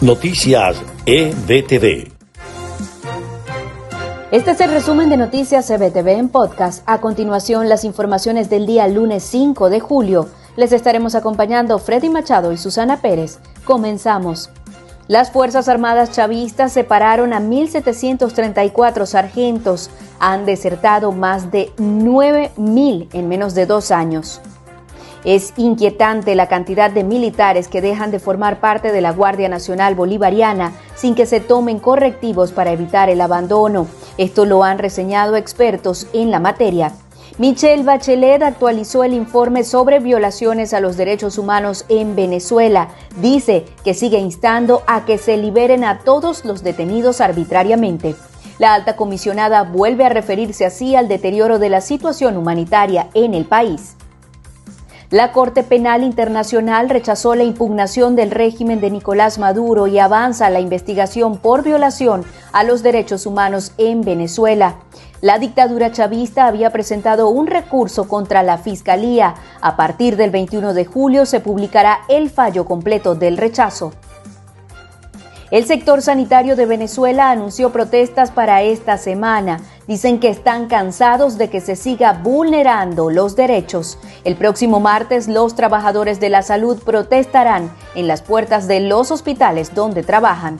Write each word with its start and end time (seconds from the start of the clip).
Noticias 0.00 0.80
EBTV. 1.06 2.12
Este 4.30 4.50
es 4.52 4.60
el 4.60 4.70
resumen 4.70 5.10
de 5.10 5.16
Noticias 5.16 5.68
EBTV 5.70 6.06
en 6.10 6.28
podcast. 6.28 6.84
A 6.86 7.00
continuación, 7.00 7.68
las 7.68 7.82
informaciones 7.82 8.48
del 8.48 8.64
día 8.64 8.86
lunes 8.86 9.24
5 9.24 9.68
de 9.70 9.80
julio. 9.80 10.28
Les 10.54 10.70
estaremos 10.70 11.16
acompañando 11.16 11.80
Freddy 11.80 12.10
Machado 12.10 12.52
y 12.52 12.58
Susana 12.58 13.00
Pérez. 13.00 13.40
Comenzamos. 13.64 14.50
Las 15.08 15.32
Fuerzas 15.32 15.68
Armadas 15.68 16.12
chavistas 16.12 16.72
separaron 16.72 17.32
a 17.32 17.40
1.734 17.40 19.04
sargentos. 19.04 19.90
Han 20.20 20.46
desertado 20.46 21.10
más 21.10 21.50
de 21.50 21.72
9.000 21.76 23.08
en 23.12 23.28
menos 23.28 23.56
de 23.56 23.66
dos 23.66 23.90
años. 23.90 24.40
Es 25.24 25.52
inquietante 25.56 26.34
la 26.34 26.46
cantidad 26.46 26.90
de 26.90 27.04
militares 27.04 27.68
que 27.68 27.80
dejan 27.80 28.10
de 28.10 28.20
formar 28.20 28.60
parte 28.60 28.92
de 28.92 29.00
la 29.00 29.12
Guardia 29.12 29.48
Nacional 29.48 29.94
Bolivariana 29.94 30.72
sin 30.94 31.14
que 31.14 31.26
se 31.26 31.40
tomen 31.40 31.78
correctivos 31.78 32.52
para 32.52 32.72
evitar 32.72 33.10
el 33.10 33.20
abandono. 33.20 33.86
Esto 34.16 34.44
lo 34.44 34.64
han 34.64 34.78
reseñado 34.78 35.36
expertos 35.36 36.06
en 36.12 36.30
la 36.30 36.40
materia. 36.40 36.92
Michelle 37.38 37.84
Bachelet 37.84 38.42
actualizó 38.42 39.04
el 39.04 39.12
informe 39.12 39.62
sobre 39.62 40.00
violaciones 40.00 40.74
a 40.74 40.80
los 40.80 40.96
derechos 40.96 41.38
humanos 41.38 41.84
en 41.88 42.16
Venezuela. 42.16 42.88
Dice 43.20 43.64
que 43.84 43.94
sigue 43.94 44.18
instando 44.18 44.82
a 44.88 45.04
que 45.04 45.18
se 45.18 45.36
liberen 45.36 45.84
a 45.84 46.00
todos 46.00 46.44
los 46.44 46.64
detenidos 46.64 47.20
arbitrariamente. 47.20 48.16
La 48.58 48.74
alta 48.74 48.96
comisionada 48.96 49.62
vuelve 49.62 50.04
a 50.04 50.08
referirse 50.08 50.66
así 50.66 50.96
al 50.96 51.06
deterioro 51.06 51.60
de 51.60 51.68
la 51.68 51.80
situación 51.80 52.36
humanitaria 52.36 53.08
en 53.14 53.34
el 53.34 53.44
país. 53.44 53.94
La 55.10 55.32
Corte 55.32 55.62
Penal 55.62 56.02
Internacional 56.02 56.90
rechazó 56.90 57.34
la 57.34 57.42
impugnación 57.42 58.14
del 58.14 58.30
régimen 58.30 58.78
de 58.78 58.90
Nicolás 58.90 59.38
Maduro 59.38 59.86
y 59.86 59.98
avanza 59.98 60.50
la 60.50 60.60
investigación 60.60 61.38
por 61.38 61.62
violación 61.62 62.26
a 62.52 62.62
los 62.62 62.82
derechos 62.82 63.24
humanos 63.24 63.72
en 63.78 64.02
Venezuela. 64.02 64.76
La 65.22 65.38
dictadura 65.38 65.92
chavista 65.92 66.46
había 66.46 66.68
presentado 66.72 67.30
un 67.30 67.46
recurso 67.46 68.06
contra 68.06 68.42
la 68.42 68.58
Fiscalía. 68.58 69.34
A 69.62 69.76
partir 69.76 70.18
del 70.18 70.30
21 70.30 70.74
de 70.74 70.84
julio 70.84 71.24
se 71.24 71.40
publicará 71.40 72.00
el 72.10 72.28
fallo 72.28 72.66
completo 72.66 73.14
del 73.14 73.38
rechazo. 73.38 73.92
El 75.50 75.64
sector 75.64 76.02
sanitario 76.02 76.56
de 76.56 76.66
Venezuela 76.66 77.30
anunció 77.30 77.70
protestas 77.70 78.30
para 78.30 78.60
esta 78.62 78.98
semana. 78.98 79.60
Dicen 79.86 80.20
que 80.20 80.28
están 80.28 80.68
cansados 80.68 81.38
de 81.38 81.48
que 81.48 81.62
se 81.62 81.74
siga 81.74 82.12
vulnerando 82.12 83.08
los 83.08 83.34
derechos. 83.34 83.98
El 84.24 84.36
próximo 84.36 84.78
martes 84.78 85.26
los 85.26 85.54
trabajadores 85.54 86.20
de 86.20 86.28
la 86.28 86.42
salud 86.42 86.78
protestarán 86.84 87.72
en 87.94 88.06
las 88.08 88.20
puertas 88.20 88.68
de 88.68 88.80
los 88.80 89.10
hospitales 89.10 89.74
donde 89.74 90.02
trabajan. 90.02 90.58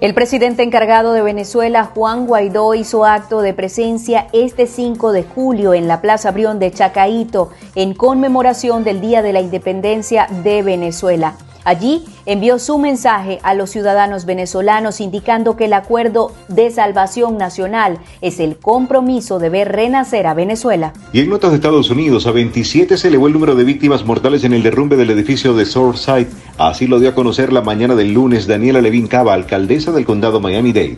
El 0.00 0.12
presidente 0.12 0.64
encargado 0.64 1.12
de 1.12 1.22
Venezuela, 1.22 1.84
Juan 1.84 2.26
Guaidó, 2.26 2.74
hizo 2.74 3.04
acto 3.04 3.42
de 3.42 3.54
presencia 3.54 4.26
este 4.32 4.66
5 4.66 5.12
de 5.12 5.22
julio 5.22 5.72
en 5.72 5.86
la 5.86 6.00
Plaza 6.00 6.32
Brión 6.32 6.58
de 6.58 6.72
Chacaito 6.72 7.50
en 7.76 7.94
conmemoración 7.94 8.82
del 8.82 9.00
Día 9.00 9.22
de 9.22 9.32
la 9.32 9.40
Independencia 9.40 10.26
de 10.42 10.62
Venezuela. 10.62 11.34
Allí 11.68 12.02
envió 12.24 12.58
su 12.58 12.78
mensaje 12.78 13.40
a 13.42 13.52
los 13.52 13.68
ciudadanos 13.68 14.24
venezolanos 14.24 15.02
indicando 15.02 15.54
que 15.54 15.66
el 15.66 15.74
acuerdo 15.74 16.32
de 16.48 16.70
salvación 16.70 17.36
nacional 17.36 17.98
es 18.22 18.40
el 18.40 18.56
compromiso 18.56 19.38
de 19.38 19.50
ver 19.50 19.70
renacer 19.70 20.26
a 20.26 20.32
Venezuela. 20.32 20.94
Y 21.12 21.20
en 21.20 21.28
notas 21.28 21.50
de 21.50 21.56
Estados 21.56 21.90
Unidos, 21.90 22.26
a 22.26 22.30
27 22.30 22.96
se 22.96 23.08
elevó 23.08 23.26
el 23.26 23.34
número 23.34 23.54
de 23.54 23.64
víctimas 23.64 24.02
mortales 24.06 24.44
en 24.44 24.54
el 24.54 24.62
derrumbe 24.62 24.96
del 24.96 25.10
edificio 25.10 25.52
de 25.52 25.66
Southside. 25.66 26.28
Así 26.56 26.86
lo 26.86 27.00
dio 27.00 27.10
a 27.10 27.14
conocer 27.14 27.52
la 27.52 27.60
mañana 27.60 27.94
del 27.94 28.14
lunes 28.14 28.46
Daniela 28.46 28.80
Levin 28.80 29.06
Cava, 29.06 29.34
alcaldesa 29.34 29.92
del 29.92 30.06
condado 30.06 30.40
Miami-Dade. 30.40 30.96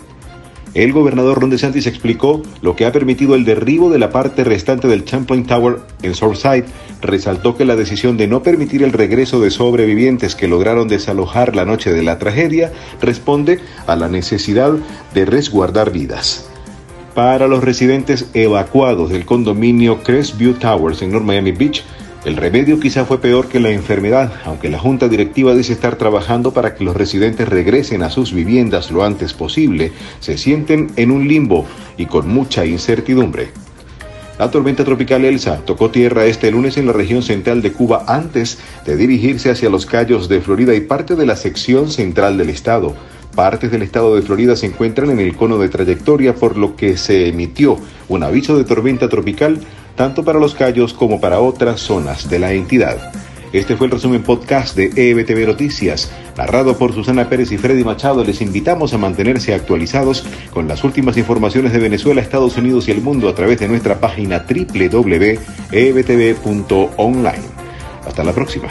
El 0.72 0.92
gobernador 0.92 1.40
Ron 1.40 1.50
DeSantis 1.50 1.88
explicó 1.88 2.42
lo 2.62 2.76
que 2.76 2.86
ha 2.86 2.92
permitido 2.92 3.34
el 3.34 3.44
derribo 3.44 3.90
de 3.90 3.98
la 3.98 4.10
parte 4.10 4.44
restante 4.44 4.86
del 4.86 5.04
Champlain 5.04 5.44
Tower 5.44 5.78
en 6.02 6.14
Southside. 6.14 6.64
Resaltó 7.02 7.56
que 7.56 7.64
la 7.64 7.74
decisión 7.74 8.16
de 8.16 8.28
no 8.28 8.44
permitir 8.44 8.84
el 8.84 8.92
regreso 8.92 9.40
de 9.40 9.50
sobrevivientes 9.50 10.36
que 10.36 10.46
lograron 10.46 10.86
desalojar 10.86 11.56
la 11.56 11.64
noche 11.64 11.92
de 11.92 12.04
la 12.04 12.20
tragedia 12.20 12.72
responde 13.00 13.58
a 13.88 13.96
la 13.96 14.08
necesidad 14.08 14.72
de 15.12 15.24
resguardar 15.24 15.90
vidas. 15.90 16.48
Para 17.16 17.48
los 17.48 17.64
residentes 17.64 18.30
evacuados 18.34 19.10
del 19.10 19.26
condominio 19.26 20.04
Crestview 20.04 20.54
Towers 20.54 21.02
en 21.02 21.10
North 21.10 21.24
Miami 21.24 21.50
Beach, 21.50 21.82
el 22.24 22.36
remedio 22.36 22.78
quizá 22.78 23.06
fue 23.06 23.18
peor 23.18 23.48
que 23.48 23.60
la 23.60 23.70
enfermedad, 23.70 24.32
aunque 24.44 24.68
la 24.68 24.78
Junta 24.78 25.08
Directiva 25.08 25.54
dice 25.54 25.72
estar 25.72 25.96
trabajando 25.96 26.52
para 26.52 26.74
que 26.74 26.84
los 26.84 26.94
residentes 26.94 27.48
regresen 27.48 28.02
a 28.02 28.10
sus 28.10 28.34
viviendas 28.34 28.90
lo 28.90 29.04
antes 29.04 29.32
posible, 29.32 29.92
se 30.20 30.36
sienten 30.36 30.90
en 30.96 31.10
un 31.10 31.26
limbo 31.26 31.64
y 31.96 32.04
con 32.04 32.28
mucha 32.28 32.66
incertidumbre. 32.66 33.48
La 34.38 34.50
tormenta 34.50 34.84
tropical 34.84 35.24
Elsa 35.24 35.62
tocó 35.64 35.90
tierra 35.90 36.26
este 36.26 36.50
lunes 36.50 36.76
en 36.76 36.86
la 36.86 36.92
región 36.92 37.22
central 37.22 37.62
de 37.62 37.72
Cuba 37.72 38.04
antes 38.06 38.58
de 38.84 38.96
dirigirse 38.96 39.50
hacia 39.50 39.70
los 39.70 39.86
Cayos 39.86 40.28
de 40.28 40.40
Florida 40.40 40.74
y 40.74 40.80
parte 40.80 41.14
de 41.14 41.26
la 41.26 41.36
sección 41.36 41.90
central 41.90 42.36
del 42.36 42.50
estado. 42.50 42.94
Partes 43.34 43.70
del 43.70 43.82
estado 43.82 44.16
de 44.16 44.22
Florida 44.22 44.56
se 44.56 44.66
encuentran 44.66 45.10
en 45.10 45.20
el 45.20 45.36
cono 45.36 45.58
de 45.58 45.68
trayectoria 45.68 46.34
por 46.34 46.56
lo 46.56 46.74
que 46.74 46.96
se 46.96 47.28
emitió 47.28 47.78
un 48.08 48.22
aviso 48.24 48.58
de 48.58 48.64
tormenta 48.64 49.08
tropical 49.08 49.60
tanto 50.00 50.24
para 50.24 50.38
los 50.38 50.54
Cayos 50.54 50.94
como 50.94 51.20
para 51.20 51.40
otras 51.40 51.78
zonas 51.78 52.30
de 52.30 52.38
la 52.38 52.54
entidad. 52.54 53.12
Este 53.52 53.76
fue 53.76 53.86
el 53.86 53.90
resumen 53.90 54.22
podcast 54.22 54.74
de 54.74 54.86
EBTV 54.96 55.46
Noticias, 55.46 56.10
narrado 56.38 56.78
por 56.78 56.94
Susana 56.94 57.28
Pérez 57.28 57.52
y 57.52 57.58
Freddy 57.58 57.84
Machado. 57.84 58.24
Les 58.24 58.40
invitamos 58.40 58.94
a 58.94 58.96
mantenerse 58.96 59.52
actualizados 59.52 60.24
con 60.54 60.66
las 60.68 60.84
últimas 60.84 61.18
informaciones 61.18 61.74
de 61.74 61.80
Venezuela, 61.80 62.22
Estados 62.22 62.56
Unidos 62.56 62.88
y 62.88 62.92
el 62.92 63.02
mundo 63.02 63.28
a 63.28 63.34
través 63.34 63.60
de 63.60 63.68
nuestra 63.68 64.00
página 64.00 64.46
www.ebtv.online. 64.48 65.42
Hasta 68.06 68.24
la 68.24 68.32
próxima. 68.32 68.70